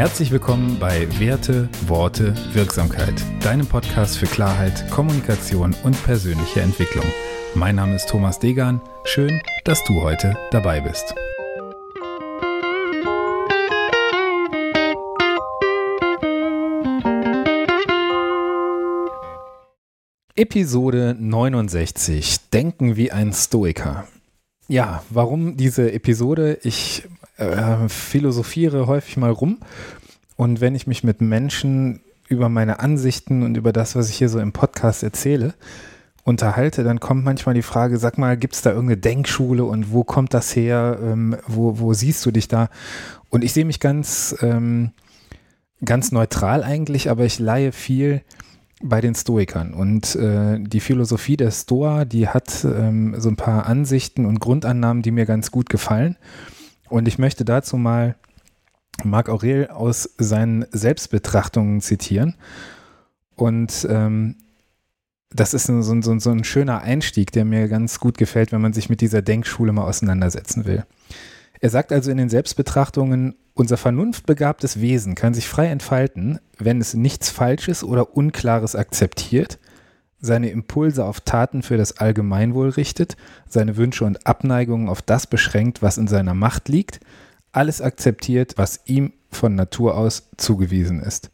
[0.00, 7.04] Herzlich willkommen bei Werte, Worte, Wirksamkeit, deinem Podcast für Klarheit, Kommunikation und persönliche Entwicklung.
[7.54, 8.80] Mein Name ist Thomas Degan.
[9.04, 11.14] Schön, dass du heute dabei bist.
[20.34, 22.48] Episode 69.
[22.54, 24.08] Denken wie ein Stoiker.
[24.66, 26.58] Ja, warum diese Episode?
[26.62, 27.02] Ich
[27.40, 29.58] äh, philosophiere häufig mal rum
[30.36, 34.28] und wenn ich mich mit Menschen über meine Ansichten und über das, was ich hier
[34.28, 35.52] so im Podcast erzähle,
[36.24, 40.04] unterhalte, dann kommt manchmal die Frage, sag mal, gibt es da irgendeine Denkschule und wo
[40.04, 40.98] kommt das her?
[41.02, 42.70] Ähm, wo, wo siehst du dich da?
[43.28, 44.92] Und ich sehe mich ganz, ähm,
[45.84, 48.22] ganz neutral eigentlich, aber ich leihe viel
[48.82, 49.74] bei den Stoikern.
[49.74, 55.02] Und äh, die Philosophie der Stoa, die hat ähm, so ein paar Ansichten und Grundannahmen,
[55.02, 56.16] die mir ganz gut gefallen.
[56.90, 58.16] Und ich möchte dazu mal
[59.04, 62.34] Marc Aurel aus seinen Selbstbetrachtungen zitieren.
[63.36, 64.36] Und ähm,
[65.30, 68.72] das ist so, so, so ein schöner Einstieg, der mir ganz gut gefällt, wenn man
[68.72, 70.84] sich mit dieser Denkschule mal auseinandersetzen will.
[71.60, 76.94] Er sagt also in den Selbstbetrachtungen, unser vernunftbegabtes Wesen kann sich frei entfalten, wenn es
[76.94, 79.58] nichts Falsches oder Unklares akzeptiert,
[80.20, 83.16] seine Impulse auf Taten für das Allgemeinwohl richtet,
[83.48, 87.00] seine Wünsche und Abneigungen auf das beschränkt, was in seiner Macht liegt,
[87.52, 91.30] alles akzeptiert, was ihm von Natur aus zugewiesen ist.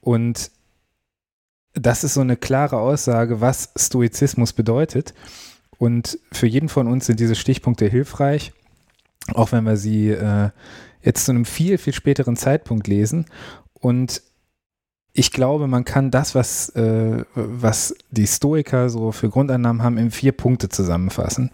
[0.00, 0.50] Und
[1.74, 5.14] das ist so eine klare Aussage, was Stoizismus bedeutet.
[5.78, 8.52] Und für jeden von uns sind diese Stichpunkte hilfreich,
[9.34, 10.50] auch wenn wir sie äh,
[11.02, 13.26] jetzt zu einem viel, viel späteren Zeitpunkt lesen.
[13.74, 14.22] Und
[15.18, 20.10] ich glaube, man kann das, was, äh, was die Stoiker so für Grundannahmen haben, in
[20.10, 21.50] vier Punkte zusammenfassen.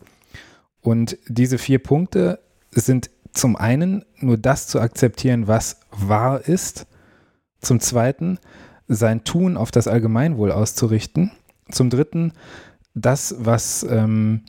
[0.80, 2.40] Und diese vier Punkte
[2.72, 6.86] sind zum einen nur das zu akzeptieren, was wahr ist.
[7.60, 8.40] Zum zweiten,
[8.88, 11.30] sein Tun auf das Allgemeinwohl auszurichten.
[11.70, 12.32] Zum dritten,
[12.94, 14.42] das, was ähm,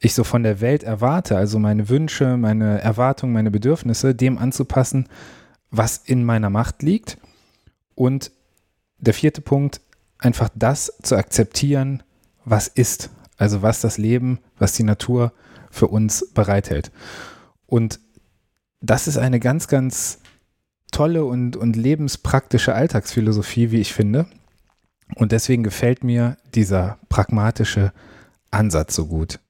[0.00, 5.08] ich so von der Welt erwarte, also meine Wünsche, meine Erwartungen, meine Bedürfnisse, dem anzupassen,
[5.70, 7.18] was in meiner Macht liegt.
[7.96, 8.30] Und
[8.98, 9.80] der vierte Punkt,
[10.18, 12.04] einfach das zu akzeptieren,
[12.44, 15.32] was ist, also was das Leben, was die Natur
[15.70, 16.92] für uns bereithält.
[17.66, 17.98] Und
[18.80, 20.20] das ist eine ganz, ganz
[20.92, 24.26] tolle und, und lebenspraktische Alltagsphilosophie, wie ich finde.
[25.16, 27.92] Und deswegen gefällt mir dieser pragmatische
[28.50, 29.40] Ansatz so gut.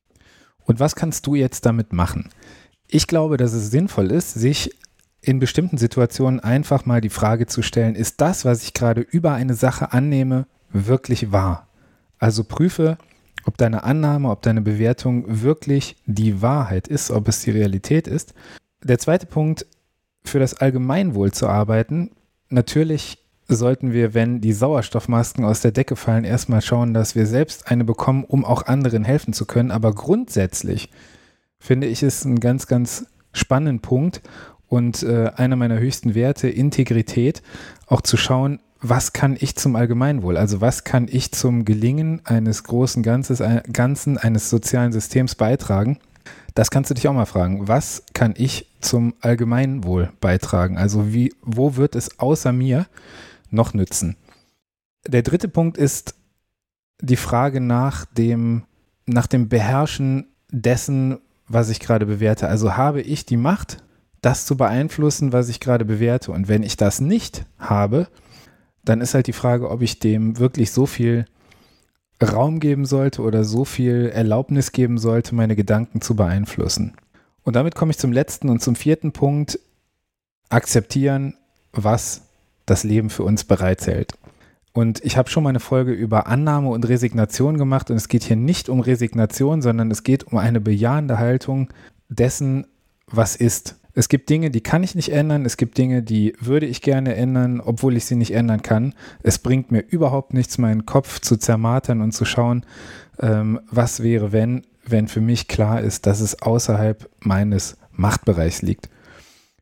[0.64, 2.30] Und was kannst du jetzt damit machen?
[2.88, 4.70] Ich glaube, dass es sinnvoll ist, sich
[5.26, 9.32] in bestimmten Situationen einfach mal die Frage zu stellen, ist das, was ich gerade über
[9.32, 11.66] eine Sache annehme, wirklich wahr?
[12.20, 12.96] Also prüfe,
[13.44, 18.34] ob deine Annahme, ob deine Bewertung wirklich die Wahrheit ist, ob es die Realität ist.
[18.84, 19.66] Der zweite Punkt,
[20.24, 22.12] für das Allgemeinwohl zu arbeiten,
[22.48, 27.68] natürlich sollten wir, wenn die Sauerstoffmasken aus der Decke fallen, erstmal schauen, dass wir selbst
[27.68, 29.72] eine bekommen, um auch anderen helfen zu können.
[29.72, 30.88] Aber grundsätzlich
[31.58, 34.22] finde ich es einen ganz, ganz spannenden Punkt
[34.68, 37.42] und äh, einer meiner höchsten Werte, Integrität,
[37.86, 42.64] auch zu schauen, was kann ich zum Allgemeinwohl, also was kann ich zum Gelingen eines
[42.64, 45.98] großen Ganzes, ein, Ganzen, eines sozialen Systems beitragen.
[46.54, 47.68] Das kannst du dich auch mal fragen.
[47.68, 50.78] Was kann ich zum Allgemeinwohl beitragen?
[50.78, 52.86] Also wie, wo wird es außer mir
[53.50, 54.16] noch nützen?
[55.06, 56.14] Der dritte Punkt ist
[57.00, 58.64] die Frage nach dem,
[59.04, 62.48] nach dem Beherrschen dessen, was ich gerade bewerte.
[62.48, 63.82] Also habe ich die Macht,
[64.26, 66.32] das zu beeinflussen, was ich gerade bewerte?
[66.32, 68.08] Und wenn ich das nicht habe,
[68.84, 71.26] dann ist halt die Frage, ob ich dem wirklich so viel
[72.20, 76.96] Raum geben sollte oder so viel Erlaubnis geben sollte, meine Gedanken zu beeinflussen.
[77.44, 79.60] Und damit komme ich zum letzten und zum vierten Punkt.
[80.48, 81.34] Akzeptieren,
[81.72, 82.22] was
[82.66, 84.14] das Leben für uns bereithält.
[84.72, 88.24] Und ich habe schon mal eine Folge über Annahme und Resignation gemacht und es geht
[88.24, 91.68] hier nicht um Resignation, sondern es geht um eine bejahende Haltung
[92.08, 92.66] dessen,
[93.06, 93.76] was ist.
[93.98, 97.14] Es gibt Dinge, die kann ich nicht ändern, es gibt Dinge, die würde ich gerne
[97.14, 98.94] ändern, obwohl ich sie nicht ändern kann.
[99.22, 102.66] Es bringt mir überhaupt nichts, meinen Kopf zu zermartern und zu schauen,
[103.20, 108.90] ähm, was wäre, wenn, wenn für mich klar ist, dass es außerhalb meines Machtbereichs liegt.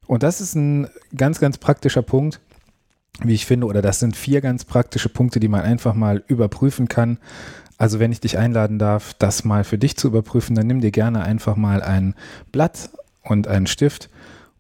[0.08, 2.40] Und das ist ein ganz, ganz praktischer Punkt,
[3.22, 6.88] wie ich finde, oder das sind vier ganz praktische Punkte, die man einfach mal überprüfen
[6.88, 7.19] kann.
[7.78, 10.90] Also wenn ich dich einladen darf, das mal für dich zu überprüfen, dann nimm dir
[10.90, 12.16] gerne einfach mal ein
[12.50, 12.90] Blatt
[13.25, 14.11] und einen Stift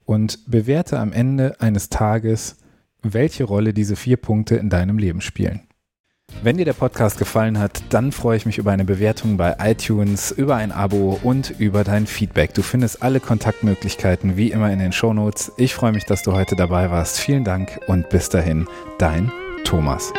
[0.04, 2.56] und bewerte am Ende eines Tages,
[3.02, 5.62] welche Rolle diese vier Punkte in deinem Leben spielen.
[6.42, 10.30] Wenn dir der Podcast gefallen hat, dann freue ich mich über eine Bewertung bei iTunes,
[10.30, 12.54] über ein Abo und über dein Feedback.
[12.54, 15.52] Du findest alle Kontaktmöglichkeiten wie immer in den Shownotes.
[15.58, 17.20] Ich freue mich, dass du heute dabei warst.
[17.20, 18.66] Vielen Dank und bis dahin,
[18.98, 19.30] dein
[19.64, 20.12] Thomas.